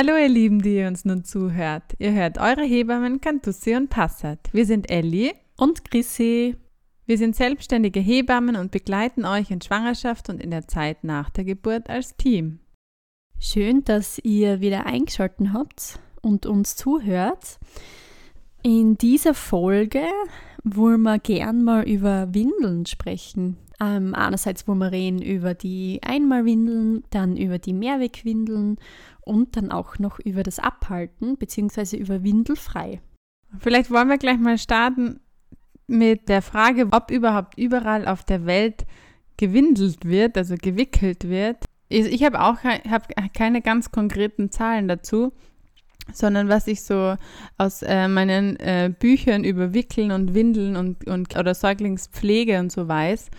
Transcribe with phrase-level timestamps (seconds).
[0.00, 1.82] Hallo ihr Lieben, die ihr uns nun zuhört.
[1.98, 4.38] Ihr hört eure Hebammen Cantussi und Passat.
[4.52, 6.54] Wir sind Elli und Chrissy.
[7.06, 11.42] Wir sind selbstständige Hebammen und begleiten euch in Schwangerschaft und in der Zeit nach der
[11.42, 12.60] Geburt als Team.
[13.40, 17.58] Schön, dass ihr wieder eingeschaltet habt und uns zuhört.
[18.62, 20.04] In dieser Folge
[20.62, 23.56] wollen wir gern mal über Windeln sprechen.
[23.80, 28.76] Ähm, einerseits wollen wir reden über die Einmalwindeln, dann über die Mehrwegwindeln
[29.20, 31.96] und dann auch noch über das Abhalten bzw.
[31.96, 33.00] über Windelfrei.
[33.58, 35.20] Vielleicht wollen wir gleich mal starten
[35.86, 38.84] mit der Frage, ob überhaupt überall auf der Welt
[39.36, 41.64] gewindelt wird, also gewickelt wird.
[41.88, 45.32] Ich habe auch hab keine ganz konkreten Zahlen dazu,
[46.12, 47.16] sondern was ich so
[47.56, 52.88] aus äh, meinen äh, Büchern über Wickeln und Windeln und, und oder Säuglingspflege und so
[52.88, 53.30] weiß,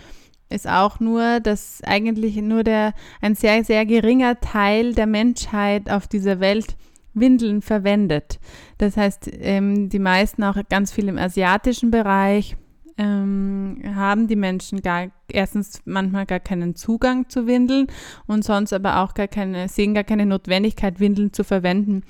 [0.50, 6.08] ist auch nur, dass eigentlich nur der ein sehr sehr geringer Teil der Menschheit auf
[6.08, 6.76] dieser Welt
[7.14, 8.40] Windeln verwendet.
[8.78, 12.56] Das heißt, ähm, die meisten auch ganz viel im asiatischen Bereich
[12.98, 17.88] ähm, haben die Menschen gar erstens manchmal gar keinen Zugang zu Windeln
[18.28, 22.04] und sonst aber auch gar keine sehen gar keine Notwendigkeit Windeln zu verwenden.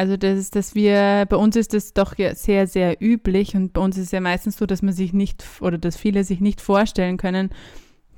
[0.00, 3.82] Also das ist, dass wir, bei uns ist das doch sehr, sehr üblich und bei
[3.82, 6.62] uns ist es ja meistens so, dass man sich nicht oder dass viele sich nicht
[6.62, 7.50] vorstellen können,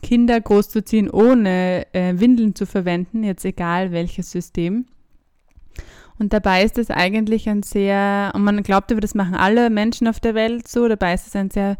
[0.00, 4.86] Kinder großzuziehen, ohne äh, Windeln zu verwenden, jetzt egal welches System.
[6.20, 10.06] Und dabei ist es eigentlich ein sehr, und man glaubt aber, das machen alle Menschen
[10.06, 11.76] auf der Welt so, dabei ist es ein sehr,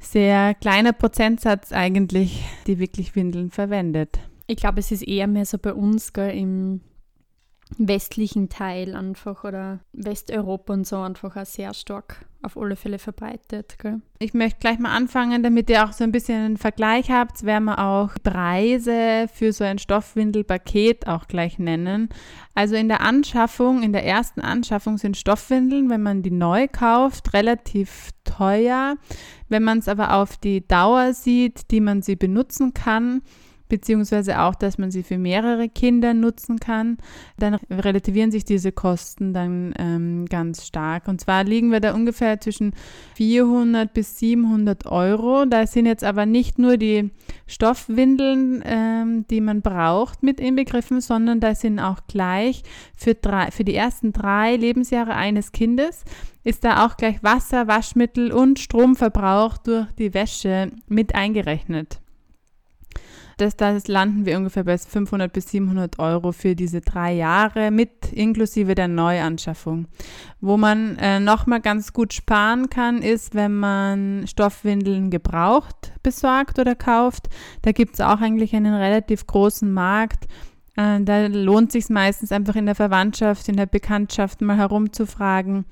[0.00, 4.18] sehr kleiner Prozentsatz eigentlich, die wirklich Windeln verwendet.
[4.48, 6.80] Ich glaube, es ist eher mehr so bei uns gell, im
[7.78, 13.76] westlichen Teil einfach oder Westeuropa und so einfach auch sehr stark auf alle Fälle verbreitet.
[13.78, 14.00] Gell?
[14.18, 17.64] Ich möchte gleich mal anfangen, damit ihr auch so ein bisschen einen Vergleich habt, werden
[17.64, 22.08] wir auch Preise für so ein Stoffwindelpaket auch gleich nennen.
[22.54, 27.32] Also in der Anschaffung, in der ersten Anschaffung sind Stoffwindeln, wenn man die neu kauft,
[27.32, 28.96] relativ teuer.
[29.48, 33.22] Wenn man es aber auf die Dauer sieht, die man sie benutzen kann,
[33.68, 36.98] beziehungsweise auch, dass man sie für mehrere Kinder nutzen kann,
[37.38, 41.08] dann relativieren sich diese Kosten dann ähm, ganz stark.
[41.08, 42.72] Und zwar liegen wir da ungefähr zwischen
[43.16, 45.46] 400 bis 700 Euro.
[45.46, 47.10] Da sind jetzt aber nicht nur die
[47.46, 52.62] Stoffwindeln, ähm, die man braucht, mit inbegriffen, sondern da sind auch gleich
[52.96, 56.04] für, drei, für die ersten drei Lebensjahre eines Kindes
[56.44, 62.01] ist da auch gleich Wasser, Waschmittel und Stromverbrauch durch die Wäsche mit eingerechnet
[63.36, 68.12] das, das landen wir ungefähr bei 500 bis 700 Euro für diese drei Jahre mit
[68.12, 69.86] inklusive der Neuanschaffung.
[70.40, 76.74] Wo man äh, nochmal ganz gut sparen kann, ist, wenn man Stoffwindeln gebraucht besorgt oder
[76.74, 77.28] kauft.
[77.62, 80.26] Da gibt es auch eigentlich einen relativ großen Markt.
[80.76, 85.64] Äh, da lohnt sich meistens einfach in der Verwandtschaft, in der Bekanntschaft mal herumzufragen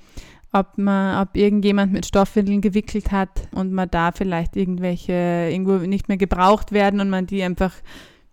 [0.53, 6.09] ob man, ob irgendjemand mit Stoffwindeln gewickelt hat und man da vielleicht irgendwelche irgendwo nicht
[6.09, 7.73] mehr gebraucht werden und man die einfach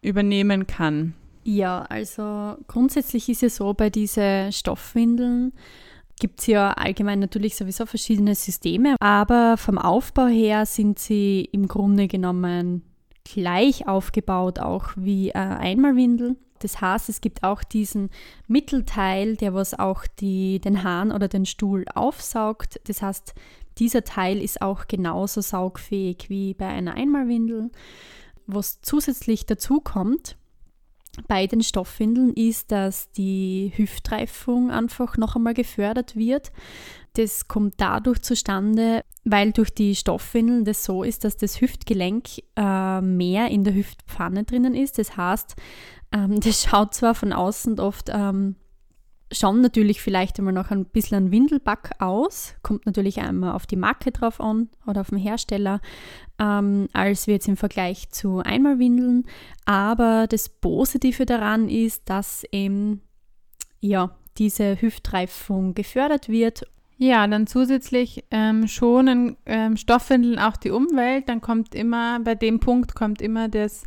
[0.02, 1.14] übernehmen kann.
[1.44, 5.54] Ja, also grundsätzlich ist es so, bei diesen Stoffwindeln
[6.20, 11.68] gibt es ja allgemein natürlich sowieso verschiedene Systeme, aber vom Aufbau her sind sie im
[11.68, 12.82] Grunde genommen
[13.24, 16.36] gleich aufgebaut, auch wie äh, Einmalwindel.
[16.64, 18.10] Das heißt, es gibt auch diesen
[18.48, 22.80] Mittelteil, der was auch die, den Hahn oder den Stuhl aufsaugt.
[22.86, 23.34] Das heißt,
[23.78, 27.72] dieser Teil ist auch genauso saugfähig wie bei einer Einmalwindel.
[28.48, 30.38] Was zusätzlich dazu kommt
[31.28, 36.52] bei den Stoffwindeln ist, dass die Hüftreifung einfach noch einmal gefördert wird.
[37.14, 43.02] Das kommt dadurch zustande, weil durch die Stoffwindeln das so ist, dass das Hüftgelenk äh,
[43.02, 45.00] mehr in der Hüftpfanne drinnen ist.
[45.00, 45.56] Das heißt,
[46.12, 48.56] ähm, das schaut zwar von außen oft ähm,
[49.32, 53.76] schon natürlich vielleicht immer noch ein bisschen ein Windelback aus, kommt natürlich einmal auf die
[53.76, 55.82] Marke drauf an oder auf den Hersteller,
[56.40, 59.26] ähm, als wir jetzt im Vergleich zu Einmalwindeln.
[59.66, 63.02] Aber das Positive daran ist, dass eben
[63.80, 66.64] ja, diese Hüftreifung gefördert wird
[67.00, 71.30] ja, dann zusätzlich ähm, schonen ähm, Stoffwindeln auch die Umwelt.
[71.30, 73.84] Dann kommt immer, bei dem Punkt kommt immer das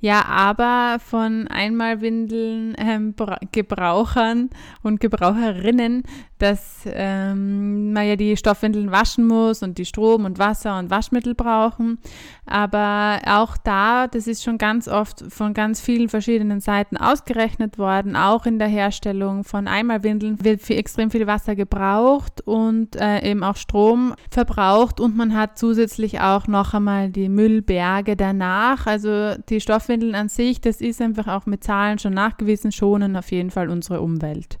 [0.00, 3.14] ja, aber von Einmalwindeln ähm,
[3.50, 4.50] Gebrauchern
[4.82, 6.04] und Gebraucherinnen,
[6.38, 11.34] dass ähm, man ja die Stoffwindeln waschen muss und die Strom und Wasser und Waschmittel
[11.34, 11.98] brauchen.
[12.46, 18.14] Aber auch da, das ist schon ganz oft von ganz vielen verschiedenen Seiten ausgerechnet worden.
[18.14, 23.42] Auch in der Herstellung von Einmalwindeln wird viel, extrem viel Wasser gebraucht und äh, eben
[23.42, 25.00] auch Strom verbraucht.
[25.00, 28.86] Und man hat zusätzlich auch noch einmal die Müllberge danach.
[28.86, 33.16] Also die Stoff Stoffwindeln an sich, das ist einfach auch mit Zahlen schon nachgewiesen, schonen
[33.16, 34.58] auf jeden Fall unsere Umwelt.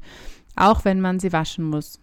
[0.56, 2.00] Auch wenn man sie waschen muss.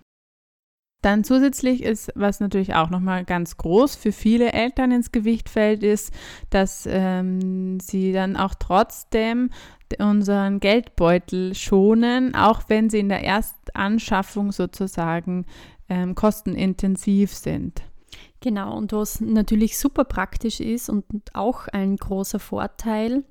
[1.02, 5.82] Dann zusätzlich ist, was natürlich auch nochmal ganz groß für viele Eltern ins Gewicht fällt,
[5.82, 6.14] ist,
[6.52, 9.50] dass ähm, sie dann auch trotzdem
[10.00, 15.46] unseren Geldbeutel schonen, auch wenn sie in der Erstanschaffung sozusagen
[15.90, 17.82] ähm, kostenintensiv sind.
[18.42, 23.24] Genau, und was natürlich super praktisch ist und auch ein großer Vorteil,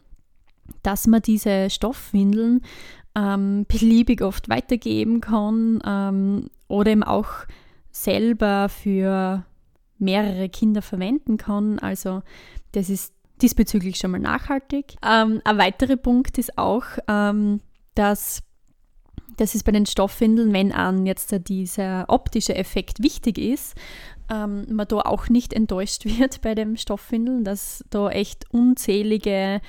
[0.83, 2.63] dass man diese Stoffwindeln
[3.15, 7.29] ähm, beliebig oft weitergeben kann ähm, oder eben auch
[7.91, 9.45] selber für
[9.99, 11.79] mehrere Kinder verwenden kann.
[11.79, 12.23] Also
[12.73, 14.97] das ist diesbezüglich schon mal nachhaltig.
[15.05, 17.61] Ähm, ein weiterer Punkt ist auch, ähm,
[17.95, 18.43] dass
[19.37, 23.75] das ist bei den Stoffwindeln, wenn an jetzt dieser optische Effekt wichtig ist,
[24.31, 29.61] ähm, man da auch nicht enttäuscht wird bei dem Stoffwindeln, dass da echt unzählige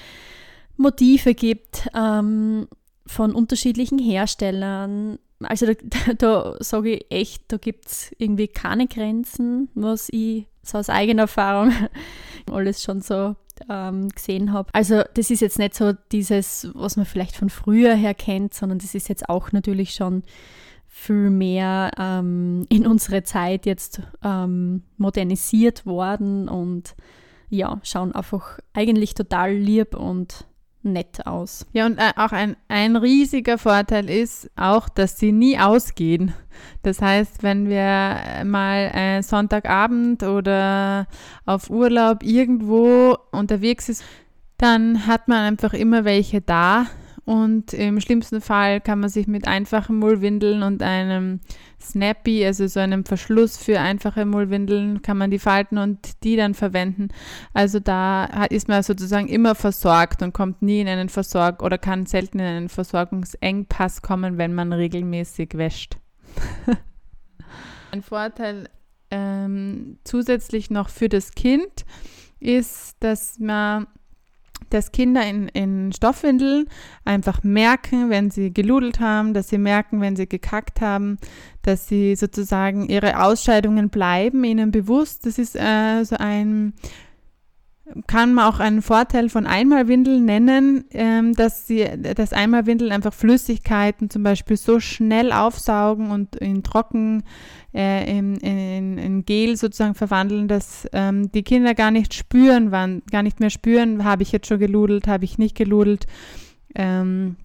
[0.78, 2.68] Motive gibt ähm,
[3.06, 5.20] von unterschiedlichen Herstellern.
[5.42, 10.78] Also da, da, sage ich echt, da gibt es irgendwie keine Grenzen, was ich so
[10.78, 11.72] aus eigener Erfahrung
[12.52, 13.36] alles schon so
[13.70, 14.70] ähm, gesehen habe.
[14.74, 18.80] Also das ist jetzt nicht so dieses, was man vielleicht von früher her kennt, sondern
[18.80, 20.24] das ist jetzt auch natürlich schon
[20.98, 26.96] viel mehr ähm, in unsere Zeit jetzt ähm, modernisiert worden und
[27.50, 30.46] ja, schauen einfach eigentlich total lieb und
[30.84, 31.68] nett aus.
[31.74, 36.34] Ja, und äh, auch ein, ein riesiger Vorteil ist auch, dass sie nie ausgehen.
[36.82, 41.08] Das heißt, wenn wir mal äh, Sonntagabend oder
[41.46, 44.04] auf Urlaub irgendwo unterwegs ist,
[44.58, 46.88] dann hat man einfach immer welche da
[47.26, 51.40] und im schlimmsten Fall kann man sich mit einfachen Mullwindeln und einem
[51.82, 56.54] Snappy, also so einem Verschluss für einfache Mullwindeln, kann man die falten und die dann
[56.54, 57.08] verwenden.
[57.54, 62.06] Also da ist man sozusagen immer versorgt und kommt nie in einen Versorg oder kann
[62.06, 65.98] selten in einen Versorgungsengpass kommen, wenn man regelmäßig wäscht.
[67.92, 68.70] Ein Vorteil
[69.10, 71.86] ähm, zusätzlich noch für das Kind
[72.40, 73.88] ist, dass man
[74.70, 76.66] dass Kinder in, in Stoffwindeln
[77.04, 81.18] einfach merken, wenn sie geludelt haben, dass sie merken, wenn sie gekackt haben,
[81.62, 85.26] dass sie sozusagen ihre Ausscheidungen bleiben ihnen bewusst.
[85.26, 86.74] Das ist äh, so ein
[88.08, 91.86] kann man auch einen Vorteil von Einmalwindeln nennen, ähm, dass sie,
[92.16, 97.24] dass Einmalwindeln einfach Flüssigkeiten zum Beispiel so schnell aufsaugen und in trocken,
[97.76, 103.04] äh, in, in, in, Gel sozusagen verwandeln, dass ähm, die Kinder gar nicht spüren, wann,
[103.12, 106.08] gar nicht mehr spüren, habe ich jetzt schon geludelt, habe ich nicht geludelt.
[106.74, 107.36] Ähm,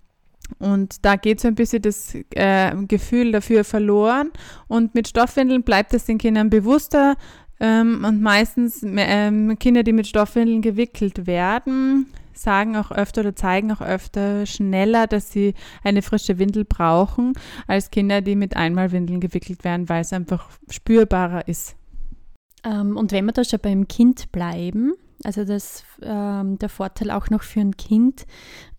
[0.58, 4.31] und da geht so ein bisschen das äh, Gefühl dafür verloren.
[4.69, 7.16] Und mit Stoffwindeln bleibt es den Kindern bewusster,
[7.60, 13.70] ähm, und meistens ähm, Kinder, die mit Stoffwindeln gewickelt werden, sagen auch öfter oder zeigen
[13.70, 15.54] auch öfter schneller, dass sie
[15.84, 17.34] eine frische Windel brauchen,
[17.66, 21.76] als Kinder, die mit Einmalwindeln gewickelt werden, weil es einfach spürbarer ist.
[22.64, 27.28] Ähm, und wenn wir da schon beim Kind bleiben, also das, ähm, der Vorteil auch
[27.28, 28.26] noch für ein Kind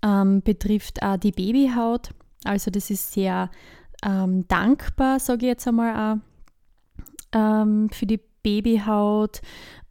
[0.03, 2.09] ähm, betrifft auch die Babyhaut.
[2.43, 3.51] Also das ist sehr
[4.03, 9.41] ähm, dankbar, sage ich jetzt einmal auch, ähm, für die Babyhaut.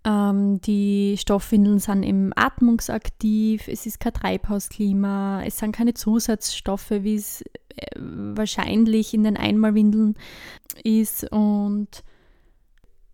[0.02, 7.16] Ähm, die Stoffwindeln sind im atmungsaktiv, es ist kein Treibhausklima, es sind keine Zusatzstoffe, wie
[7.16, 7.42] es
[7.76, 10.14] äh, wahrscheinlich in den Einmalwindeln
[10.84, 11.30] ist.
[11.30, 12.02] Und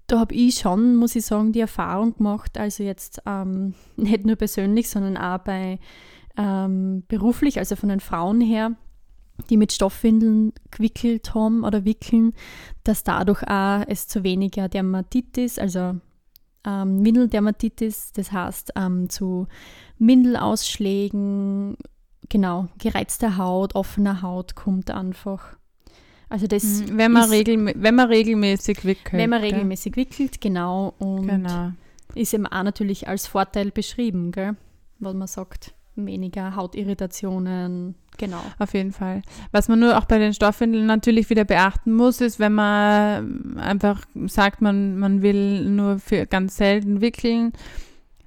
[0.07, 4.37] da habe ich schon, muss ich sagen, die Erfahrung gemacht, also jetzt ähm, nicht nur
[4.37, 5.81] persönlich, sondern auch bei
[6.37, 8.77] ähm, beruflich, also von den Frauen her,
[9.51, 12.33] die mit Stoffwindeln gewickelt haben oder wickeln,
[12.85, 15.97] dass dadurch auch es zu weniger Dermatitis, also
[16.65, 19.47] ähm, Windeldermatitis, das heißt ähm, zu
[19.99, 21.77] Windelausschlägen,
[22.29, 25.57] genau, gereizter Haut, offener Haut kommt einfach.
[26.29, 29.13] Also das hm, wenn man, ist, wenn man regelmäßig wickelt.
[29.13, 30.05] Wenn man regelmäßig gell?
[30.05, 30.95] wickelt, genau.
[30.99, 31.71] Und genau.
[32.15, 34.57] ist eben auch natürlich als Vorteil beschrieben, gell?
[34.99, 37.95] was man sagt weniger Hautirritationen.
[38.19, 38.41] Genau.
[38.59, 39.23] Auf jeden Fall.
[39.53, 44.03] Was man nur auch bei den Stoffwindeln natürlich wieder beachten muss, ist, wenn man einfach
[44.27, 47.53] sagt, man, man will nur für ganz selten wickeln,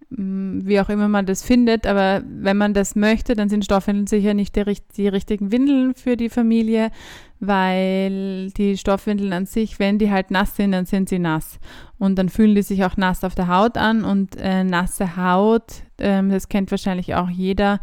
[0.10, 4.08] mm, wie auch immer man das findet, aber wenn man das möchte, dann sind Stoffwindeln
[4.08, 4.64] sicher nicht die,
[4.96, 6.92] die richtigen Windeln für die Familie,
[7.40, 11.60] weil die Stoffwindeln an sich, wenn die halt nass sind, dann sind sie nass.
[11.98, 15.84] Und dann fühlen die sich auch nass auf der Haut an und äh, nasse Haut,
[16.00, 17.80] ähm, das kennt wahrscheinlich auch jeder,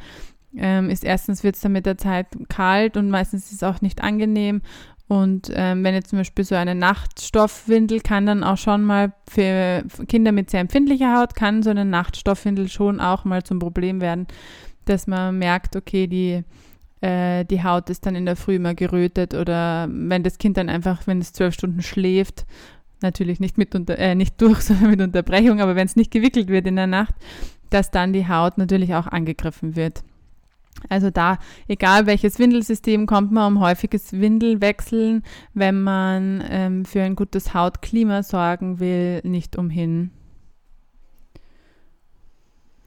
[0.57, 3.81] ähm, ist erstens wird es dann mit der Zeit kalt und meistens ist es auch
[3.81, 4.63] nicht angenehm.
[5.09, 9.85] Und ähm, wenn jetzt zum Beispiel so eine Nachtstoffwindel kann dann auch schon mal für
[10.09, 14.27] Kinder mit sehr empfindlicher Haut, kann so eine Nachtstoffwindel schon auch mal zum Problem werden
[14.87, 16.43] dass man merkt, okay, die,
[17.01, 20.69] äh, die Haut ist dann in der Früh immer gerötet oder wenn das Kind dann
[20.69, 22.47] einfach, wenn es zwölf Stunden schläft,
[23.03, 26.49] natürlich nicht, mit unter, äh, nicht durch, sondern mit Unterbrechung, aber wenn es nicht gewickelt
[26.49, 27.15] wird in der Nacht,
[27.71, 30.03] dass dann die Haut natürlich auch angegriffen wird.
[30.89, 31.39] Also da,
[31.69, 35.23] egal welches Windelsystem, kommt man um häufiges Windelwechseln,
[35.55, 40.11] wenn man ähm, für ein gutes Hautklima sorgen will, nicht umhin.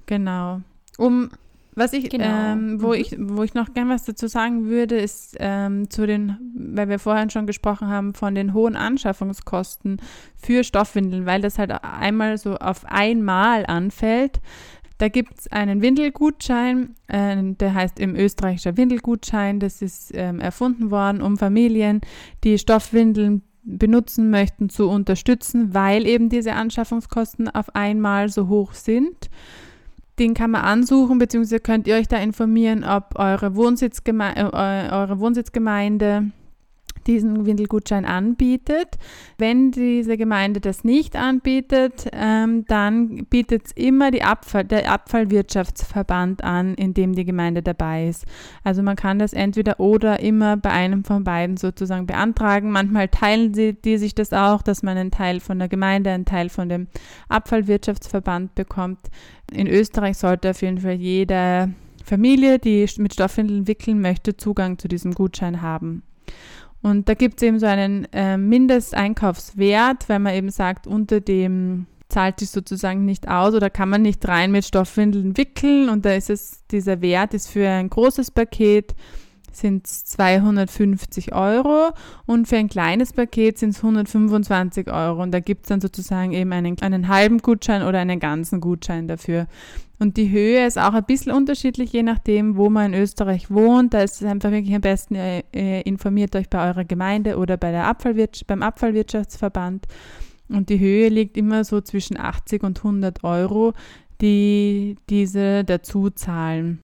[0.05, 0.61] Genau.
[0.97, 1.29] Um
[1.79, 2.25] was ich, genau.
[2.25, 2.93] ähm, wo mhm.
[2.93, 6.99] ich, wo ich noch gern was dazu sagen würde, ist ähm, zu den, weil wir
[6.99, 10.01] vorhin schon gesprochen haben, von den hohen Anschaffungskosten
[10.35, 14.39] für Stoffwindeln, weil das halt einmal so auf einmal anfällt.
[14.99, 19.59] Da gibt es einen Windelgutschein, äh, der heißt im österreichischer Windelgutschein.
[19.59, 22.01] Das ist ähm, erfunden worden, um Familien,
[22.43, 29.29] die Stoffwindeln benutzen möchten, zu unterstützen, weil eben diese Anschaffungskosten auf einmal so hoch sind.
[30.19, 35.19] Den kann man ansuchen, beziehungsweise könnt ihr euch da informieren, ob eure, Wohnsitzgeme äh, eure
[35.19, 36.31] Wohnsitzgemeinde
[37.07, 38.97] diesen Windelgutschein anbietet.
[39.37, 46.43] Wenn diese Gemeinde das nicht anbietet, ähm, dann bietet es immer die Abfall, der Abfallwirtschaftsverband
[46.43, 48.25] an, in dem die Gemeinde dabei ist.
[48.63, 52.71] Also man kann das entweder oder immer bei einem von beiden sozusagen beantragen.
[52.71, 56.25] Manchmal teilen sie, die sich das auch, dass man einen Teil von der Gemeinde, einen
[56.25, 56.87] Teil von dem
[57.27, 58.99] Abfallwirtschaftsverband bekommt.
[59.51, 64.87] In Österreich sollte auf jeden Fall jede Familie, die mit Stoffwindeln wickeln möchte, Zugang zu
[64.87, 66.03] diesem Gutschein haben.
[66.81, 71.87] Und da gibt es eben so einen äh, Mindesteinkaufswert, wenn man eben sagt, unter dem
[72.07, 75.89] zahlt sich sozusagen nicht aus oder kann man nicht rein mit Stoffwindeln wickeln.
[75.89, 78.95] Und da ist es, dieser Wert ist für ein großes Paket
[79.55, 81.91] sind es 250 Euro
[82.25, 86.33] und für ein kleines Paket sind es 125 Euro und da gibt es dann sozusagen
[86.33, 89.47] eben einen, einen halben Gutschein oder einen ganzen Gutschein dafür.
[89.99, 93.93] Und die Höhe ist auch ein bisschen unterschiedlich, je nachdem, wo man in Österreich wohnt.
[93.93, 97.57] Da ist es einfach wirklich am besten, äh, äh informiert euch bei eurer Gemeinde oder
[97.57, 99.87] bei der Abfallwirtschaft, beim Abfallwirtschaftsverband.
[100.47, 103.73] Und die Höhe liegt immer so zwischen 80 und 100 Euro,
[104.21, 106.79] die diese dazu zahlen.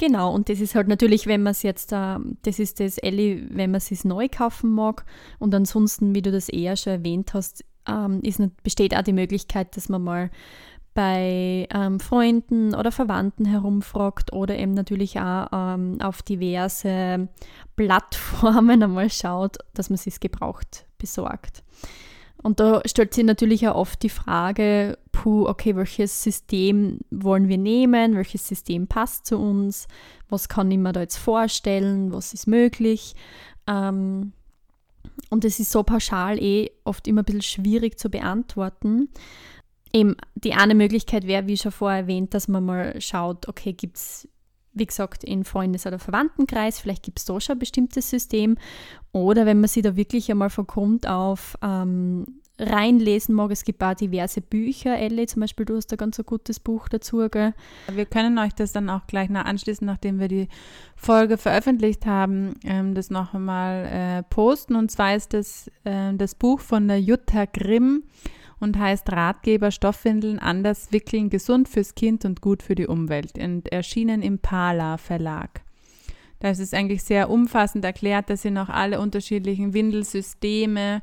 [0.00, 3.46] Genau, und das ist halt natürlich, wenn man es jetzt, äh, das ist das Elli,
[3.50, 5.04] wenn man es neu kaufen mag.
[5.38, 9.76] Und ansonsten, wie du das eher schon erwähnt hast, ähm, ist, besteht auch die Möglichkeit,
[9.76, 10.30] dass man mal
[10.94, 17.28] bei ähm, Freunden oder Verwandten herumfragt oder eben natürlich auch ähm, auf diverse
[17.76, 21.62] Plattformen einmal schaut, dass man es gebraucht besorgt.
[22.42, 27.58] Und da stellt sich natürlich auch oft die Frage, puh, okay, welches System wollen wir
[27.58, 29.88] nehmen, welches System passt zu uns,
[30.28, 33.14] was kann ich mir da jetzt vorstellen, was ist möglich.
[33.66, 34.32] Ähm,
[35.28, 39.10] und es ist so pauschal eh oft immer ein bisschen schwierig zu beantworten.
[39.92, 43.96] Eben die eine Möglichkeit wäre, wie schon vorher erwähnt, dass man mal schaut, okay, gibt
[43.96, 44.28] es,
[44.72, 48.56] wie gesagt, in Freundes- oder Verwandtenkreis, vielleicht gibt es da schon ein bestimmtes System.
[49.12, 52.26] Oder wenn man sich da wirklich einmal von Grund auf ähm,
[52.58, 56.26] reinlesen mag, es gibt auch diverse Bücher, Ellie zum Beispiel, du hast da ganz ein
[56.26, 57.28] gutes Buch dazu.
[57.28, 57.54] Gell?
[57.92, 60.48] Wir können euch das dann auch gleich nach anschließend, nachdem wir die
[60.94, 64.76] Folge veröffentlicht haben, ähm, das noch einmal äh, posten.
[64.76, 68.04] Und zwar ist das äh, das Buch von der Jutta Grimm
[68.60, 73.72] und heißt Ratgeber Stoffwindeln anders wickeln, gesund fürs Kind und gut für die Umwelt und
[73.72, 75.62] erschienen im Pala Verlag.
[76.38, 81.02] Das ist eigentlich sehr umfassend erklärt, da sind auch alle unterschiedlichen Windelsysteme,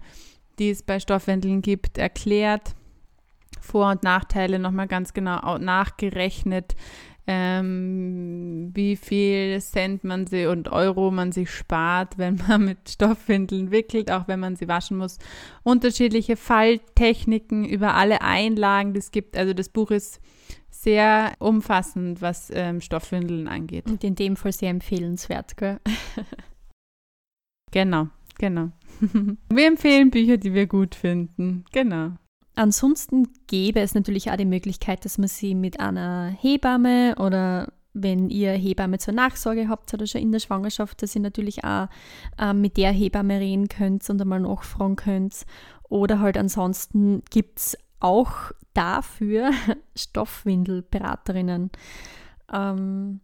[0.57, 2.75] die es bei Stoffwindeln gibt, erklärt.
[3.59, 6.75] Vor- und Nachteile nochmal ganz genau nachgerechnet,
[7.27, 13.69] ähm, wie viel Cent man sie und Euro man sich spart, wenn man mit Stoffwindeln
[13.69, 15.19] wickelt, auch wenn man sie waschen muss.
[15.63, 19.35] Unterschiedliche Falltechniken über alle Einlagen, die es gibt.
[19.35, 20.21] Also das Buch ist
[20.69, 23.87] sehr umfassend, was ähm, Stoffwindeln angeht.
[23.87, 25.79] Und in dem Fall sehr empfehlenswert, gell?
[27.71, 28.07] genau,
[28.37, 28.71] genau.
[29.49, 31.65] wir empfehlen Bücher, die wir gut finden.
[31.73, 32.13] Genau.
[32.57, 38.31] Ansonsten gäbe es natürlich auch die Möglichkeit, dass man sie mit einer Hebamme oder wenn
[38.31, 41.87] ihr Hebamme zur Nachsorge habt oder schon in der Schwangerschaft, dass ihr natürlich auch
[42.39, 45.45] äh, mit der Hebamme reden könnt und einmal nachfragen könnt.
[45.87, 49.51] Oder halt ansonsten gibt es auch dafür
[49.95, 51.69] Stoffwindelberaterinnen.
[52.51, 53.19] Ähm,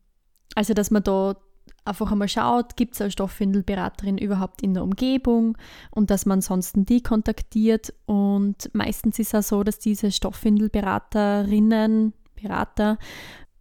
[0.54, 1.38] also, dass man da
[1.86, 5.58] einfach einmal schaut, gibt es eine Stoffwindelberaterin überhaupt in der Umgebung
[5.92, 7.94] und dass man ansonsten die kontaktiert.
[8.06, 12.98] Und meistens ist es so, dass diese Stoffwindelberaterinnen, Berater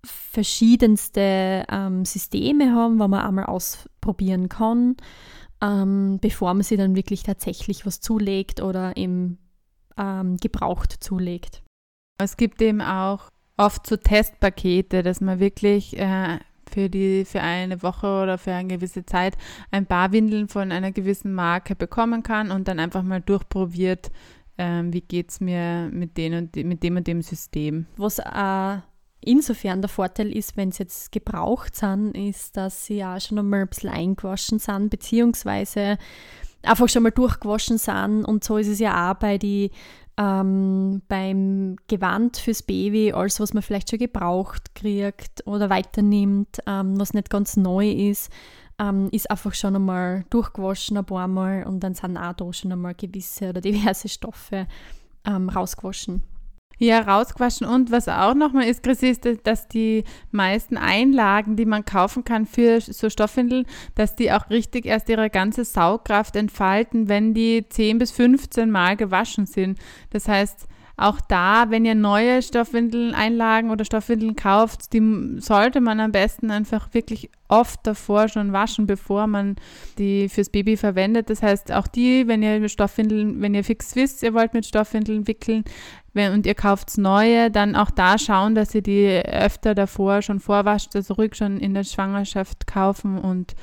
[0.05, 4.97] verschiedenste ähm, Systeme haben, wo man einmal ausprobieren kann,
[5.61, 9.39] ähm, bevor man sie dann wirklich tatsächlich was zulegt oder im
[9.97, 11.63] ähm, gebraucht zulegt.
[12.19, 16.39] Es gibt eben auch oft so Testpakete, dass man wirklich äh,
[16.71, 19.37] für die für eine Woche oder für eine gewisse Zeit
[19.71, 24.11] ein paar Windeln von einer gewissen Marke bekommen kann und dann einfach mal durchprobiert,
[24.59, 27.87] ähm, wie geht es mir mit, den und de, mit dem und dem System.
[27.97, 28.79] Was äh,
[29.21, 33.63] insofern der Vorteil ist, wenn sie jetzt gebraucht sind, ist, dass sie ja schon einmal
[33.63, 35.99] ein bisschen eingewaschen sind, beziehungsweise
[36.63, 38.25] einfach schon mal durchgewaschen sind.
[38.25, 39.71] Und so ist es ja auch bei die
[40.19, 46.99] ähm, beim Gewand fürs Baby, alles, was man vielleicht schon gebraucht kriegt oder weiternimmt, ähm,
[47.01, 48.31] was nicht ganz neu ist,
[48.79, 52.73] ähm, ist einfach schon einmal durchgewaschen ein paar Mal und dann sind auch da schon
[52.73, 54.67] einmal gewisse oder diverse Stoffe
[55.25, 56.23] ähm, rausgewaschen.
[56.83, 57.65] Ja, rausgewaschen.
[57.65, 62.45] Und was auch nochmal ist, Chris, ist, dass die meisten Einlagen, die man kaufen kann
[62.45, 67.99] für so Stoffwindeln, dass die auch richtig erst ihre ganze Saugkraft entfalten, wenn die 10
[67.99, 69.79] bis 15 Mal gewaschen sind.
[70.11, 70.67] Das heißt,
[71.03, 76.95] auch da, wenn ihr neue Stoffwindeleinlagen oder Stoffwindeln kauft, die sollte man am besten einfach
[76.95, 79.57] wirklich oft davor schon waschen, bevor man
[79.99, 81.29] die fürs Baby verwendet.
[81.29, 85.27] Das heißt, auch die, wenn ihr Stoffwindeln, wenn ihr fix wisst, ihr wollt mit Stoffwindeln
[85.27, 85.65] wickeln
[86.15, 90.41] wenn, und ihr kauft neue, dann auch da schauen, dass ihr die öfter davor schon
[90.41, 93.55] vorwascht, also ruhig schon in der Schwangerschaft kaufen und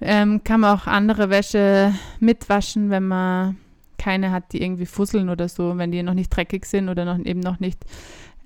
[0.00, 3.56] ähm, kann man auch andere Wäsche mitwaschen, wenn man
[4.02, 7.18] keine hat, die irgendwie fusseln oder so, wenn die noch nicht dreckig sind oder noch,
[7.24, 7.78] eben noch nicht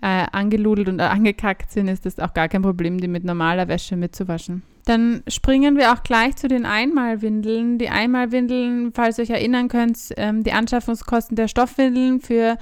[0.02, 3.96] äh, angeludelt und angekackt sind, ist das auch gar kein Problem, die mit normaler Wäsche
[3.96, 4.62] mitzuwaschen.
[4.84, 7.78] Dann springen wir auch gleich zu den Einmalwindeln.
[7.78, 12.56] Die Einmalwindeln, falls ihr euch erinnern könnt, ähm, die Anschaffungskosten der Stoffwindeln für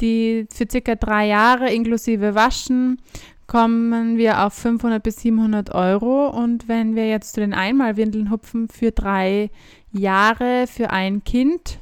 [0.00, 3.00] die für circa drei Jahre inklusive Waschen
[3.46, 6.28] kommen wir auf 500 bis 700 Euro.
[6.28, 9.50] Und wenn wir jetzt zu den Einmalwindeln hupfen für drei
[9.90, 11.80] Jahre für ein Kind,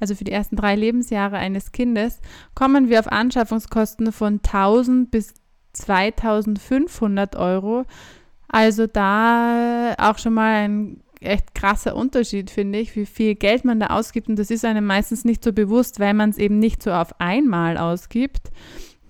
[0.00, 2.20] also für die ersten drei Lebensjahre eines Kindes,
[2.54, 5.34] kommen wir auf Anschaffungskosten von 1000 bis
[5.72, 7.84] 2500 Euro.
[8.48, 13.80] Also da auch schon mal ein echt krasser Unterschied, finde ich, wie viel Geld man
[13.80, 14.28] da ausgibt.
[14.28, 17.20] Und das ist einem meistens nicht so bewusst, weil man es eben nicht so auf
[17.20, 18.50] einmal ausgibt,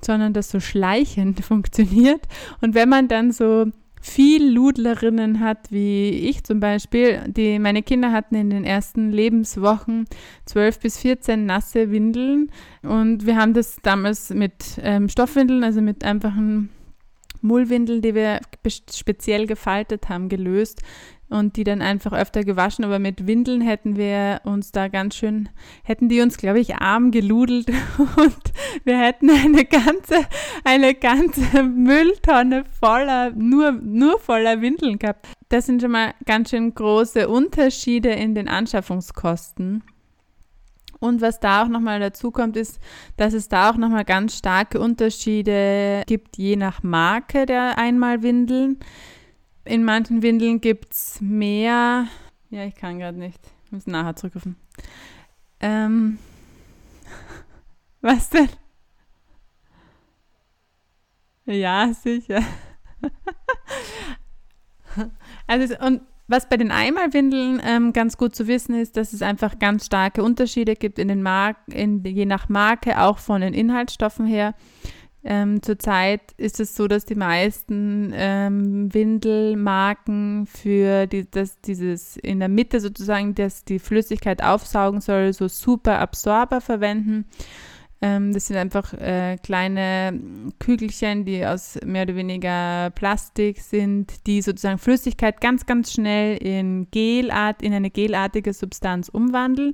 [0.04, 2.22] sondern das so schleichend funktioniert.
[2.60, 3.66] Und wenn man dann so
[4.02, 7.20] viel Ludlerinnen hat, wie ich zum Beispiel.
[7.28, 10.06] Die, meine Kinder hatten in den ersten Lebenswochen
[10.46, 12.50] 12 bis 14 nasse Windeln
[12.82, 16.70] und wir haben das damals mit ähm, Stoffwindeln, also mit einfachen
[17.42, 18.40] Mullwindeln, die wir
[18.90, 20.82] speziell gefaltet haben, gelöst
[21.32, 22.84] und die dann einfach öfter gewaschen.
[22.84, 25.48] Aber mit Windeln hätten wir uns da ganz schön,
[25.82, 28.52] hätten die uns, glaube ich, arm geludelt und
[28.84, 30.26] wir hätten eine ganze,
[30.64, 35.26] eine ganze Mülltonne voller, nur, nur voller Windeln gehabt.
[35.48, 39.82] Das sind schon mal ganz schön große Unterschiede in den Anschaffungskosten.
[41.02, 42.80] Und was da auch nochmal dazu kommt, ist,
[43.16, 48.78] dass es da auch nochmal ganz starke Unterschiede gibt, je nach Marke der Einmalwindeln.
[49.64, 52.06] In manchen Windeln gibt es mehr.
[52.50, 53.40] Ja, ich kann gerade nicht.
[53.64, 54.54] Ich muss nachher zurückrufen.
[55.58, 56.18] Ähm.
[58.00, 58.48] Was denn?
[61.46, 62.44] Ja, sicher.
[65.48, 69.58] also, und was bei den Einmalwindeln ähm, ganz gut zu wissen ist, dass es einfach
[69.58, 74.26] ganz starke Unterschiede gibt in den Mar in, je nach Marke, auch von den Inhaltsstoffen
[74.26, 74.54] her.
[75.24, 82.40] Ähm, zurzeit ist es so, dass die meisten ähm, Windelmarken für die, dass dieses in
[82.40, 87.26] der Mitte sozusagen, dass die Flüssigkeit aufsaugen soll, so super Absorber verwenden.
[88.02, 90.20] Ähm, das sind einfach äh, kleine
[90.58, 96.88] Kügelchen, die aus mehr oder weniger Plastik sind, die sozusagen Flüssigkeit ganz, ganz schnell in
[96.90, 99.72] Gelart, in eine gelartige Substanz umwandeln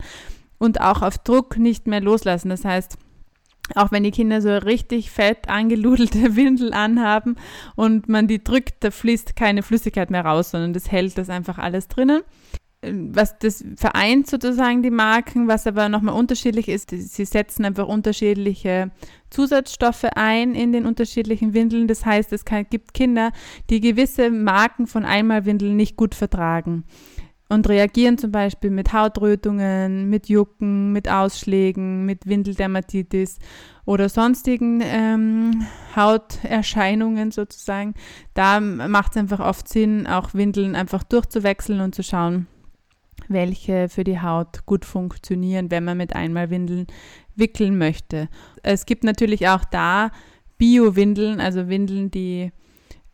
[0.58, 2.50] und auch auf Druck nicht mehr loslassen.
[2.50, 2.98] Das heißt,
[3.74, 7.36] auch wenn die Kinder so richtig fett angeludelte Windel anhaben
[7.76, 11.56] und man die drückt, da fließt keine Flüssigkeit mehr raus, sondern das hält das einfach
[11.58, 12.22] alles drinnen.
[12.80, 18.92] Was das vereint sozusagen die Marken, was aber nochmal unterschiedlich ist, sie setzen einfach unterschiedliche
[19.30, 21.88] Zusatzstoffe ein in den unterschiedlichen Windeln.
[21.88, 23.32] Das heißt, es gibt Kinder,
[23.68, 26.84] die gewisse Marken von Einmalwindeln nicht gut vertragen
[27.48, 33.38] und reagieren zum Beispiel mit Hautrötungen, mit Jucken, mit Ausschlägen, mit Windeldermatitis
[33.86, 37.94] oder sonstigen ähm, Hauterscheinungen sozusagen.
[38.34, 42.46] Da macht es einfach oft Sinn, auch Windeln einfach durchzuwechseln und zu schauen,
[43.28, 46.86] welche für die Haut gut funktionieren, wenn man mit Einmalwindeln
[47.36, 48.28] wickeln möchte.
[48.62, 50.10] Es gibt natürlich auch da
[50.58, 52.50] Bio-Windeln, also Windeln, die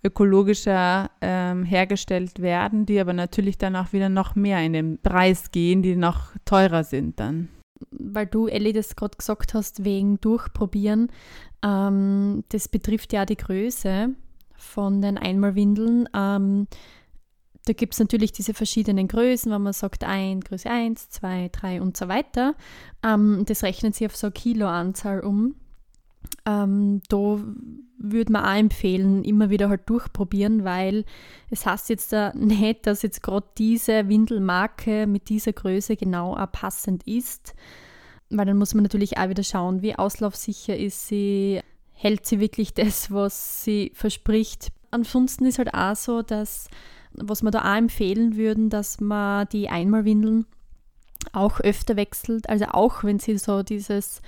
[0.04, 5.50] ökologischer ähm, hergestellt werden, die aber natürlich dann auch wieder noch mehr in den Preis
[5.50, 7.48] gehen, die noch teurer sind dann.
[7.90, 11.10] Weil du, Elli, das gerade gesagt hast, wegen Durchprobieren,
[11.64, 14.10] ähm, das betrifft ja die Größe
[14.54, 16.08] von den Einmalwindeln.
[16.14, 16.66] Ähm,
[17.66, 21.80] da gibt es natürlich diese verschiedenen Größen, wenn man sagt, ein, Größe 1, 2, 3
[21.80, 22.54] und so weiter.
[23.02, 25.54] Ähm, das rechnet sich auf so eine Kiloanzahl um.
[26.46, 27.42] Ähm, da
[27.98, 31.04] würde man auch empfehlen, immer wieder halt durchprobieren, weil
[31.50, 36.52] es heißt jetzt da nicht, dass jetzt gerade diese Windelmarke mit dieser Größe genau auch
[36.52, 37.54] passend ist,
[38.28, 41.60] weil dann muss man natürlich auch wieder schauen, wie auslaufsicher ist sie,
[41.92, 44.68] hält sie wirklich das, was sie verspricht.
[44.90, 46.68] Ansonsten ist halt auch so, dass
[47.16, 50.46] was wir da auch empfehlen würden, dass man die Einmalwindeln
[51.32, 52.48] auch öfter wechselt.
[52.48, 54.20] Also auch wenn sie so dieses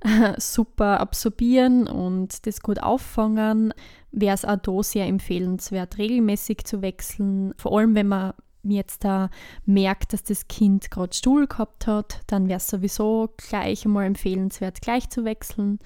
[0.00, 3.72] äh, super absorbieren und das gut auffangen,
[4.12, 7.54] wäre es auch da sehr empfehlenswert, regelmäßig zu wechseln.
[7.56, 9.30] Vor allem, wenn man jetzt da
[9.64, 14.80] merkt, dass das Kind gerade Stuhl gehabt hat, dann wäre es sowieso gleich einmal empfehlenswert,
[14.80, 15.78] gleich zu wechseln.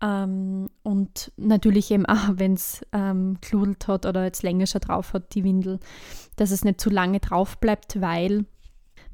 [0.00, 5.12] Ähm, und natürlich eben auch, wenn es ähm, kludelt hat oder jetzt länger schon drauf
[5.12, 5.80] hat, die Windel,
[6.36, 8.44] dass es nicht zu lange drauf bleibt, weil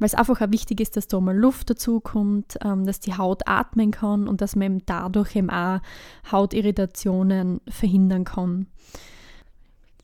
[0.01, 3.49] es einfach auch wichtig ist, dass da mal Luft dazu kommt, ähm, dass die Haut
[3.49, 5.81] atmen kann und dass man eben dadurch eben auch
[6.31, 8.67] Hautirritationen verhindern kann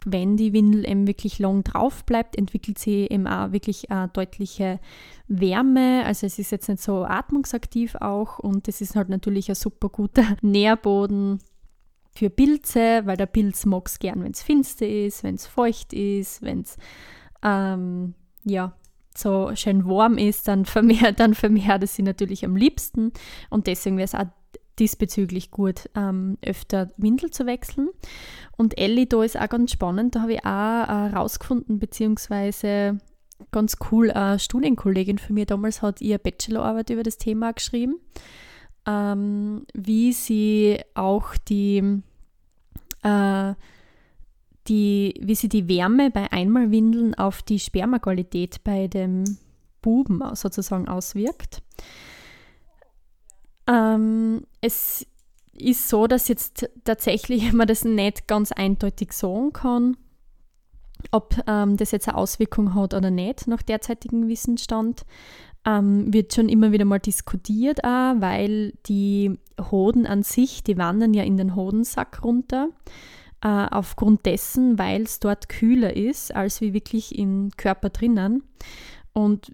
[0.06, 4.80] wenn die Windel eben wirklich lang drauf bleibt, entwickelt sie eben auch wirklich eine deutliche
[5.28, 6.04] Wärme.
[6.04, 9.88] Also es ist jetzt nicht so atmungsaktiv auch und es ist halt natürlich ein super
[9.88, 11.38] guter Nährboden
[12.12, 15.92] für Pilze, weil der Pilz mag es gern, wenn es finster ist, wenn es feucht
[15.92, 16.76] ist, wenn es
[17.42, 18.74] ähm, ja,
[19.16, 23.12] so schön warm ist, dann vermehrt, dann vermehrt es sie natürlich am liebsten.
[23.48, 24.26] Und deswegen wäre es auch
[24.80, 27.90] diesbezüglich gut, ähm, öfter Windel zu wechseln.
[28.56, 32.98] Und Ellie, da ist auch ganz spannend, da habe ich auch herausgefunden, äh, beziehungsweise
[33.52, 37.96] ganz cool, eine Studienkollegin von mir damals hat ihre Bachelorarbeit über das Thema geschrieben,
[38.86, 42.02] ähm, wie sie auch die,
[43.02, 43.54] äh,
[44.68, 49.24] die, wie sie die Wärme bei Einmalwindeln auf die Spermaqualität bei dem
[49.82, 51.62] Buben sozusagen auswirkt.
[53.70, 55.06] Ähm, es
[55.52, 59.96] ist so, dass jetzt tatsächlich man das nicht ganz eindeutig sagen kann,
[61.12, 65.04] ob ähm, das jetzt eine Auswirkung hat oder nicht nach derzeitigem Wissensstand.
[65.66, 69.38] Ähm, wird schon immer wieder mal diskutiert, auch, weil die
[69.70, 72.70] Hoden an sich, die wandern ja in den Hodensack runter.
[73.42, 78.42] Äh, aufgrund dessen, weil es dort kühler ist, als wie wirklich im Körper drinnen.
[79.12, 79.53] Und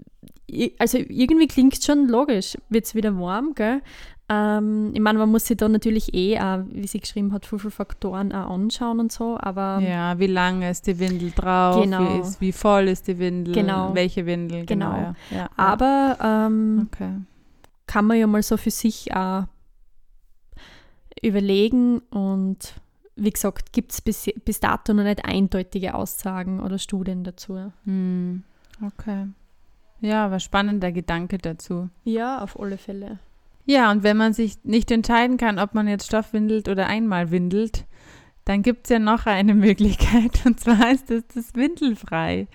[0.79, 3.83] also irgendwie klingt es schon logisch, wird es wieder warm, gell?
[4.29, 7.71] Ähm, ich meine, man muss sich da natürlich eh, auch, wie sie geschrieben hat, viele
[7.71, 9.81] Faktoren auch anschauen und so, aber...
[9.81, 12.01] Ja, wie lange ist die Windel drauf, genau.
[12.01, 13.95] wie, ist, wie voll ist die Windel, genau.
[13.95, 14.91] welche Windel, genau.
[14.91, 15.15] genau.
[15.31, 15.37] Ja.
[15.37, 17.11] Ja, aber ähm, okay.
[17.87, 19.45] kann man ja mal so für sich auch
[21.23, 22.75] überlegen und
[23.15, 27.73] wie gesagt, gibt es bis, bis dato noch nicht eindeutige Aussagen oder Studien dazu.
[27.85, 28.43] Hm.
[28.85, 29.29] Okay.
[30.01, 31.89] Ja, war spannender Gedanke dazu.
[32.05, 33.19] Ja, auf alle Fälle.
[33.65, 37.85] Ja, und wenn man sich nicht entscheiden kann, ob man jetzt Stoffwindelt oder einmal windelt,
[38.45, 42.47] dann gibt es ja noch eine Möglichkeit und zwar ist das das Windelfrei.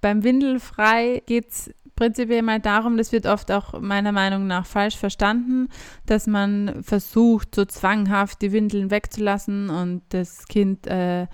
[0.00, 4.96] Beim Windelfrei geht es prinzipiell mal darum, das wird oft auch meiner Meinung nach falsch
[4.96, 5.68] verstanden,
[6.04, 11.26] dass man versucht, so zwanghaft die Windeln wegzulassen und das Kind äh,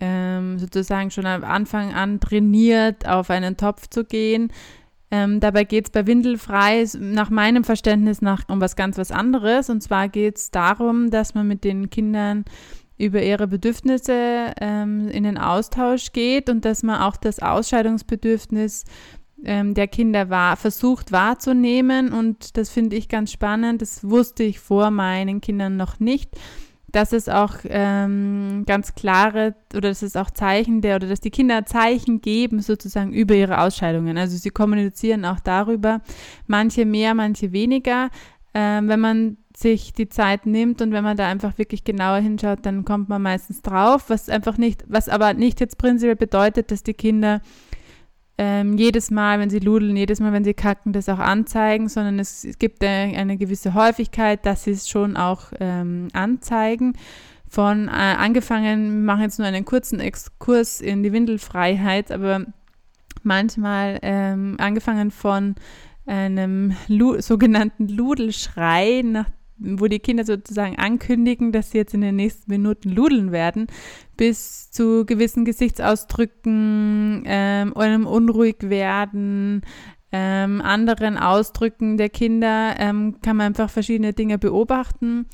[0.00, 4.52] ähm, sozusagen schon am Anfang an trainiert, auf einen Topf zu gehen.
[5.12, 9.68] Ähm, dabei geht es bei Windelfrei nach meinem Verständnis nach um was ganz was anderes.
[9.68, 12.46] Und zwar geht es darum, dass man mit den Kindern
[12.96, 18.84] über ihre Bedürfnisse ähm, in den Austausch geht und dass man auch das Ausscheidungsbedürfnis
[19.44, 22.10] ähm, der Kinder wahr, versucht wahrzunehmen.
[22.10, 23.82] Und das finde ich ganz spannend.
[23.82, 26.30] Das wusste ich vor meinen Kindern noch nicht
[26.92, 31.30] dass es auch ähm, ganz klare oder dass es auch Zeichen der oder dass die
[31.30, 34.18] Kinder Zeichen geben sozusagen über ihre Ausscheidungen.
[34.18, 36.02] Also sie kommunizieren auch darüber,
[36.46, 38.10] manche mehr, manche weniger.
[38.54, 42.60] Ähm, wenn man sich die Zeit nimmt und wenn man da einfach wirklich genauer hinschaut,
[42.62, 46.82] dann kommt man meistens drauf, was einfach nicht, was aber nicht jetzt prinzipiell bedeutet, dass
[46.82, 47.40] die Kinder
[48.38, 52.18] ähm, jedes Mal, wenn sie ludeln, jedes Mal, wenn sie kacken, das auch anzeigen, sondern
[52.18, 56.94] es, gibt eine, eine, gewisse Häufigkeit, dass sie es schon auch ähm, anzeigen.
[57.48, 62.46] Von äh, angefangen, wir machen jetzt nur einen kurzen Exkurs in die Windelfreiheit, aber
[63.22, 65.54] manchmal ähm, angefangen von
[66.06, 69.28] einem Lu sogenannten Ludelschrei, nach
[69.62, 73.66] wo die Kinder sozusagen ankündigen, dass sie jetzt in den nächsten Minuten ludeln werden,
[74.16, 79.62] bis zu gewissen Gesichtsausdrücken, ähm, einem unruhig werden,
[80.12, 85.26] ähm, anderen Ausdrücken der Kinder, ähm, kann man einfach verschiedene Dinge beobachten.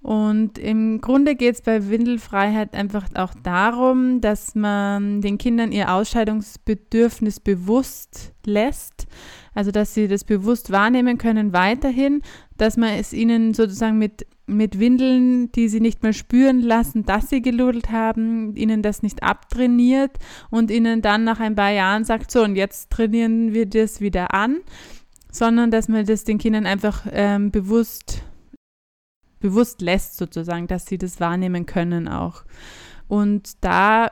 [0.00, 5.92] Und im Grunde geht es bei Windelfreiheit einfach auch darum, dass man den Kindern ihr
[5.92, 9.08] Ausscheidungsbedürfnis bewusst lässt,
[9.54, 12.22] also dass sie das bewusst wahrnehmen können weiterhin,
[12.58, 17.30] dass man es ihnen sozusagen mit, mit Windeln, die sie nicht mehr spüren lassen, dass
[17.30, 20.18] sie geludelt haben, ihnen das nicht abtrainiert
[20.50, 24.34] und ihnen dann nach ein paar Jahren sagt, so und jetzt trainieren wir das wieder
[24.34, 24.58] an,
[25.30, 28.22] sondern dass man das den Kindern einfach ähm, bewusst
[29.40, 32.44] bewusst lässt, sozusagen, dass sie das wahrnehmen können auch.
[33.06, 34.10] Und da,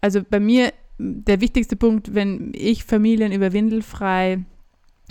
[0.00, 4.44] also bei mir, der wichtigste Punkt, wenn ich Familien über Windelfrei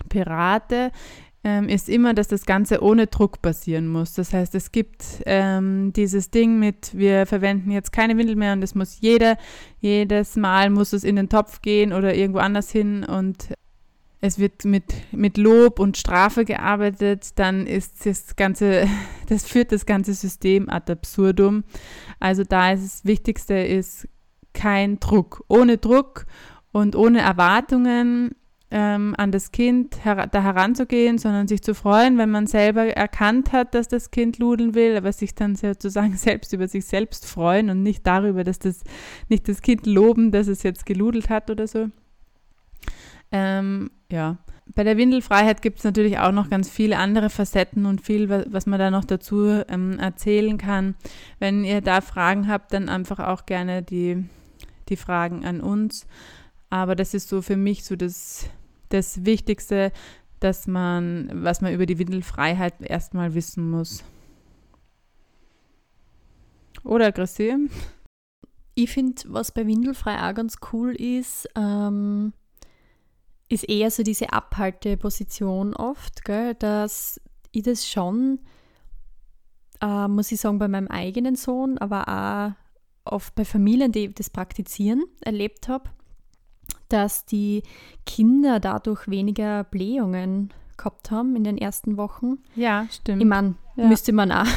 [0.08, 0.92] berate,
[1.44, 4.14] ähm, ist immer, dass das Ganze ohne Druck passieren muss.
[4.14, 8.64] Das heißt, es gibt ähm, dieses Ding mit, wir verwenden jetzt keine Windel mehr und
[8.64, 9.38] es muss jeder,
[9.80, 13.50] jedes Mal muss es in den Topf gehen oder irgendwo anders hin und
[14.24, 18.88] es wird mit, mit Lob und Strafe gearbeitet, dann ist das Ganze,
[19.30, 21.64] das führt das ganze System ad absurdum.
[22.20, 24.08] Also da ist das Wichtigste ist
[24.54, 25.44] kein Druck.
[25.48, 26.26] Ohne Druck
[26.72, 28.36] und ohne Erwartungen
[28.72, 33.52] ähm, an das Kind her da heranzugehen, sondern sich zu freuen, wenn man selber erkannt
[33.52, 37.70] hat, dass das Kind ludeln will, aber sich dann sozusagen selbst über sich selbst freuen
[37.70, 38.84] und nicht darüber, dass das
[39.28, 41.90] nicht das Kind loben, dass es jetzt geludelt hat oder so.
[43.32, 44.38] Ähm, ja,
[44.74, 48.66] bei der Windelfreiheit gibt es natürlich auch noch ganz viele andere Facetten und viel, was
[48.66, 50.96] man da noch dazu ähm, erzählen kann.
[51.40, 54.24] Wenn ihr da Fragen habt, dann einfach auch gerne die,
[54.88, 56.08] die Fragen an uns.
[56.70, 58.50] Aber das ist so für mich so das,
[58.94, 59.92] das Wichtigste,
[60.40, 64.04] dass man, was man über die Windelfreiheit erstmal wissen muss.
[66.84, 67.70] Oder Chrissy?
[68.74, 72.34] Ich finde, was bei Windelfrei auch ganz cool ist, ähm,
[73.50, 77.20] ist eher so diese Abhalteposition oft, gell, dass
[77.52, 78.40] ich das schon,
[79.82, 84.30] äh, muss ich sagen, bei meinem eigenen Sohn, aber auch oft bei Familien, die das
[84.30, 85.90] praktizieren, erlebt habe,
[86.90, 87.64] dass die
[88.06, 92.40] Kinder dadurch weniger Blähungen gehabt haben in den ersten Wochen.
[92.56, 93.22] Ja, stimmt.
[93.22, 93.88] Ich meine, ja.
[93.88, 94.48] müsste man auch.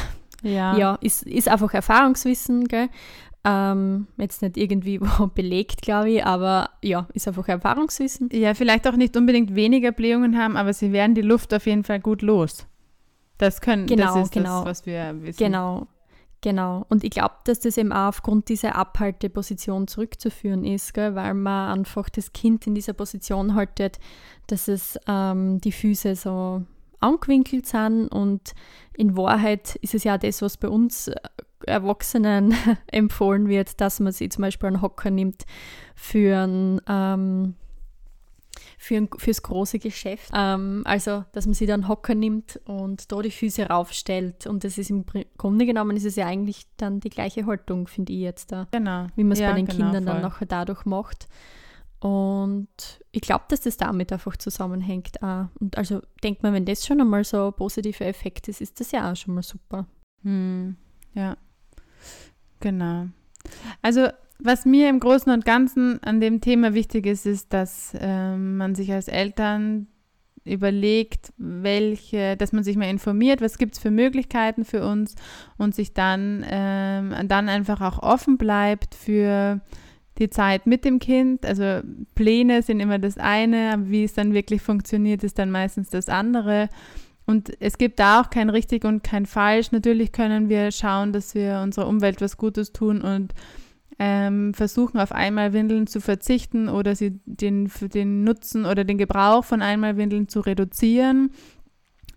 [0.41, 2.89] Ja, ja ist, ist einfach Erfahrungswissen, gell?
[3.47, 4.99] Ähm, jetzt nicht irgendwie
[5.35, 8.29] belegt, glaube ich, aber ja, ist einfach Erfahrungswissen.
[8.31, 11.83] Ja, vielleicht auch nicht unbedingt weniger Blähungen haben, aber sie werden die Luft auf jeden
[11.83, 12.65] Fall gut los.
[13.37, 14.59] Das können, genau, das ist genau.
[14.59, 15.37] das, was wir wissen.
[15.37, 15.87] Genau,
[16.45, 16.85] genau.
[16.89, 21.79] Und ich glaube, dass das eben auch aufgrund dieser Abhalteposition zurückzuführen ist, gell, weil man
[21.79, 23.97] einfach das Kind in dieser Position haltet,
[24.45, 26.61] dass es ähm, die Füße so
[26.99, 28.53] angewinkelt sind und
[28.93, 31.15] in Wahrheit ist es ja das, was bei uns äh,
[31.65, 32.53] Erwachsenen
[32.91, 35.45] empfohlen wird, dass man sich zum Beispiel einen Hocker nimmt
[35.95, 37.55] für ein, ähm,
[38.77, 40.31] für ein, fürs große Geschäft.
[40.33, 44.47] Ähm, also, dass man sich dann Hocker nimmt und da die Füße raufstellt.
[44.47, 45.05] Und das ist im
[45.37, 48.67] Grunde genommen ist es ja eigentlich dann die gleiche Haltung, finde ich jetzt da.
[48.71, 49.07] Genau.
[49.15, 50.13] Wie man es ja, bei den genau, Kindern voll.
[50.13, 51.27] dann nachher dadurch macht.
[51.99, 52.67] Und
[53.11, 55.23] ich glaube, dass das damit einfach zusammenhängt.
[55.23, 55.47] Auch.
[55.59, 58.91] Und also denkt man, wenn das schon einmal so ein positiver Effekt ist, ist das
[58.91, 59.87] ja auch schon mal super.
[60.23, 60.75] Hm,
[61.13, 61.37] ja,
[62.59, 63.07] genau.
[63.81, 68.57] Also was mir im Großen und Ganzen an dem Thema wichtig ist, ist, dass ähm,
[68.57, 69.87] man sich als Eltern
[70.45, 75.15] überlegt, welche, dass man sich mal informiert, was gibt es für Möglichkeiten für uns
[75.57, 79.61] und sich dann, ähm, dann einfach auch offen bleibt für
[80.19, 81.45] die Zeit mit dem Kind.
[81.45, 81.81] Also
[82.13, 86.09] Pläne sind immer das eine, aber wie es dann wirklich funktioniert, ist dann meistens das
[86.09, 86.69] andere.
[87.25, 89.71] Und es gibt da auch kein richtig und kein falsch.
[89.71, 93.33] Natürlich können wir schauen, dass wir unserer Umwelt was Gutes tun und
[93.99, 99.61] ähm, versuchen auf Einmalwindeln zu verzichten oder sie den, den Nutzen oder den Gebrauch von
[99.61, 101.31] Einmalwindeln zu reduzieren.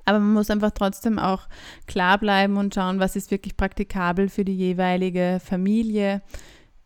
[0.05, 1.49] Aber man muss einfach trotzdem auch
[1.87, 6.23] klar bleiben und schauen, was ist wirklich praktikabel für die jeweilige Familie.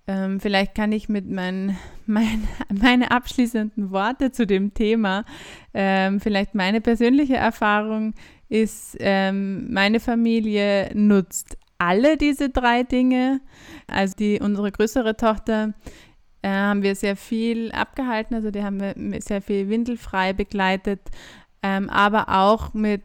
[0.08, 5.24] Ähm, vielleicht kann ich mit meinen mein, meine abschließenden Worte zu dem Thema,
[5.72, 8.14] ähm, vielleicht meine persönliche Erfahrung
[8.48, 11.56] ist, ähm, meine Familie nutzt
[11.88, 13.40] alle diese drei Dinge.
[13.86, 15.74] Also die, unsere größere Tochter
[16.42, 21.00] äh, haben wir sehr viel abgehalten, also die haben wir sehr viel windelfrei begleitet,
[21.62, 23.02] ähm, aber auch mit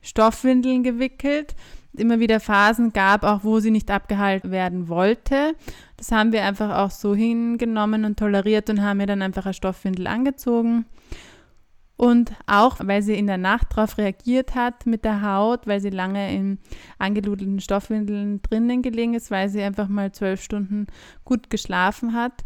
[0.00, 1.54] Stoffwindeln gewickelt
[1.96, 5.54] immer wieder Phasen gab, auch wo sie nicht abgehalten werden wollte.
[5.96, 9.54] Das haben wir einfach auch so hingenommen und toleriert und haben ihr dann einfach eine
[9.54, 10.86] Stoffwindel angezogen.
[12.00, 15.90] Und auch, weil sie in der Nacht darauf reagiert hat mit der Haut, weil sie
[15.90, 16.58] lange in
[16.98, 20.86] angeludelten Stoffwindeln drinnen gelegen ist, weil sie einfach mal zwölf Stunden
[21.26, 22.42] gut geschlafen hat,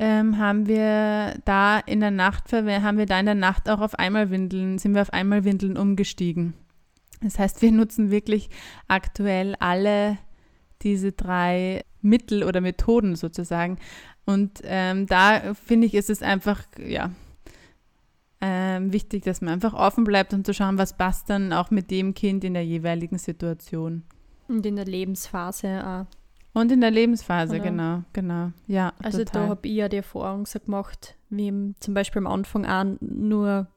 [0.00, 3.96] ähm, haben wir da in der Nacht, haben wir da in der Nacht auch auf
[3.96, 6.54] Einmalwindeln, sind wir auf Einmalwindeln umgestiegen.
[7.22, 8.50] Das heißt, wir nutzen wirklich
[8.88, 10.18] aktuell alle
[10.82, 13.78] diese drei Mittel oder Methoden sozusagen.
[14.26, 17.12] Und ähm, da finde ich, ist es einfach, ja,
[18.40, 21.90] ähm, wichtig, dass man einfach offen bleibt und zu schauen, was passt dann auch mit
[21.90, 24.02] dem Kind in der jeweiligen Situation.
[24.48, 26.06] Und in der Lebensphase auch.
[26.52, 27.64] Und in der Lebensphase, Oder?
[27.64, 28.50] genau, genau.
[28.66, 29.42] Ja, also total.
[29.42, 33.68] da habe ich ja die Erfahrung so gemacht, wie zum Beispiel am Anfang an nur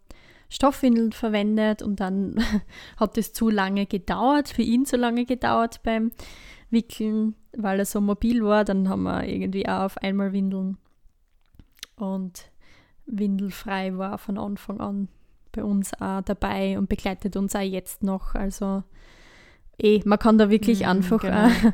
[0.49, 2.35] Stoffwindeln verwendet und dann
[2.97, 6.11] hat es zu lange gedauert, für ihn zu lange gedauert beim
[6.71, 8.63] Wickeln, weil er so mobil war.
[8.63, 10.77] Dann haben wir irgendwie auch auf einmal Windeln
[11.95, 12.51] und
[13.05, 15.07] windelfrei war von Anfang an
[15.51, 18.35] bei uns auch dabei und begleitet uns auch jetzt noch.
[18.35, 18.83] Also
[19.77, 21.47] eh, man kann da wirklich mhm, einfach genau.
[21.47, 21.71] äh,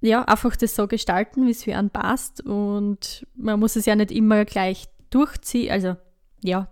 [0.00, 2.40] ja, einfach das so gestalten, wie es für einen passt.
[2.40, 5.70] Und man muss es ja nicht immer gleich durchziehen.
[5.70, 5.96] Also
[6.42, 6.68] ja,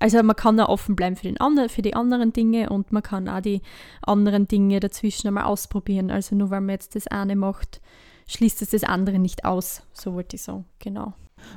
[0.00, 3.02] also man kann auch offen bleiben für, den andre, für die anderen Dinge und man
[3.02, 3.62] kann auch die
[4.02, 6.10] anderen Dinge dazwischen einmal ausprobieren.
[6.10, 7.80] Also nur weil man jetzt das eine macht,
[8.26, 9.82] schließt es das andere nicht aus.
[9.92, 11.14] So wollte ich sagen, genau.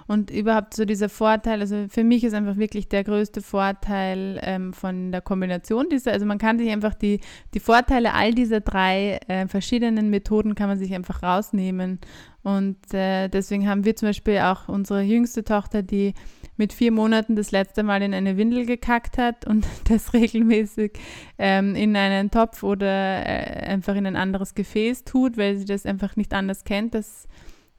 [0.08, 4.74] Und überhaupt so dieser Vorteil, also für mich ist einfach wirklich der größte Vorteil ähm,
[4.74, 7.20] von der Kombination dieser, also man kann sich einfach die,
[7.54, 12.00] die Vorteile all dieser drei äh, verschiedenen Methoden kann man sich einfach rausnehmen.
[12.44, 16.14] Und äh, deswegen haben wir zum Beispiel auch unsere jüngste Tochter, die
[16.58, 20.94] mit vier Monaten das letzte Mal in eine Windel gekackt hat und das regelmäßig
[21.38, 25.86] ähm, in einen Topf oder äh, einfach in ein anderes Gefäß tut, weil sie das
[25.86, 26.96] einfach nicht anders kennt.
[26.96, 27.28] Das,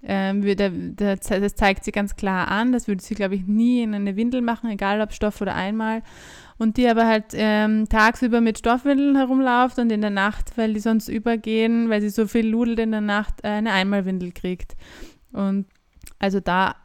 [0.05, 2.73] ähm, würde, das zeigt sie ganz klar an.
[2.73, 6.03] Das würde sie, glaube ich, nie in eine Windel machen, egal ob Stoff oder einmal.
[6.59, 10.81] Und die aber halt ähm, tagsüber mit Stoffwindeln herumläuft und in der Nacht, weil die
[10.81, 14.77] sonst übergehen, weil sie so viel ludelt in der Nacht, äh, eine Einmalwindel kriegt.
[15.33, 15.67] Und
[16.19, 16.77] also da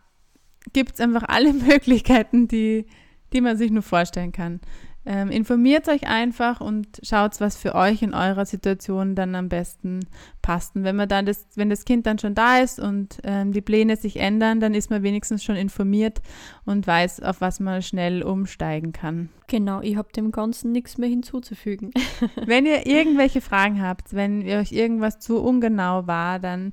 [0.73, 2.85] gibt es einfach alle Möglichkeiten, die,
[3.33, 4.61] die man sich nur vorstellen kann.
[5.09, 10.01] Ähm, informiert euch einfach und schaut, was für euch in eurer Situation dann am besten
[10.41, 10.75] passt.
[10.75, 13.61] Und wenn man dann das, wenn das Kind dann schon da ist und ähm, die
[13.61, 16.21] Pläne sich ändern, dann ist man wenigstens schon informiert
[16.65, 19.29] und weiß, auf was man schnell umsteigen kann.
[19.47, 21.91] Genau, ich habe dem Ganzen nichts mehr hinzuzufügen.
[22.45, 26.71] wenn ihr irgendwelche Fragen habt, wenn euch irgendwas zu ungenau war, dann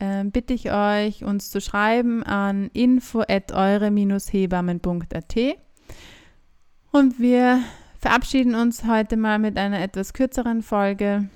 [0.00, 5.65] äh, bitte ich euch, uns zu schreiben an info@eure-hebammen.at.
[6.92, 7.62] Und wir
[7.98, 11.28] verabschieden uns heute mal mit einer etwas kürzeren Folge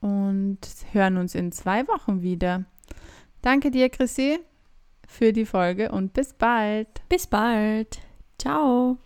[0.00, 0.58] und
[0.92, 2.64] hören uns in zwei Wochen wieder.
[3.42, 4.38] Danke dir, Chrissy,
[5.06, 6.88] für die Folge und bis bald.
[7.08, 8.00] Bis bald.
[8.38, 8.98] Ciao.